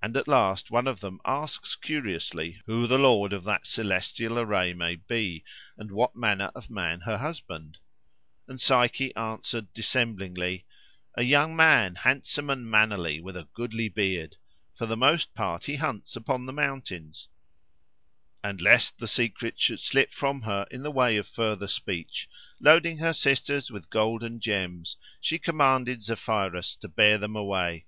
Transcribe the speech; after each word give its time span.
And 0.00 0.16
at 0.16 0.26
last 0.28 0.70
one 0.70 0.86
of 0.86 1.00
them 1.00 1.20
asks 1.26 1.76
curiously 1.76 2.62
who 2.64 2.86
the 2.86 2.96
lord 2.96 3.34
of 3.34 3.44
that 3.44 3.66
celestial 3.66 4.38
array 4.38 4.72
may 4.72 4.94
be, 4.96 5.44
and 5.76 5.90
what 5.90 6.16
manner 6.16 6.50
of 6.54 6.70
man 6.70 7.00
her 7.00 7.18
husband? 7.18 7.76
And 8.48 8.58
Psyche 8.58 9.14
answered 9.14 9.70
dissemblingly, 9.74 10.64
"A 11.18 11.22
young 11.22 11.54
man, 11.54 11.96
handsome 11.96 12.48
and 12.48 12.64
mannerly, 12.66 13.20
with 13.20 13.36
a 13.36 13.46
goodly 13.52 13.90
beard. 13.90 14.38
For 14.74 14.86
the 14.86 14.96
most 14.96 15.34
part 15.34 15.64
he 15.66 15.76
hunts 15.76 16.16
upon 16.16 16.46
the 16.46 16.54
mountains." 16.54 17.28
And 18.42 18.58
lest 18.58 18.96
the 19.00 19.06
secret 19.06 19.60
should 19.60 19.80
slip 19.80 20.12
from 20.12 20.40
her 20.40 20.66
in 20.70 20.80
the 20.82 20.90
way 20.90 21.18
of 21.18 21.28
further 21.28 21.68
speech, 21.68 22.26
loading 22.58 22.96
her 22.96 23.12
sisters 23.12 23.70
with 23.70 23.90
gold 23.90 24.22
and 24.22 24.40
gems, 24.40 24.96
she 25.20 25.38
commanded 25.38 26.02
Zephyrus 26.02 26.74
to 26.76 26.88
bear 26.88 27.18
them 27.18 27.36
away. 27.36 27.84